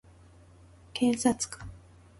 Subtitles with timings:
[0.95, 1.69] 検察官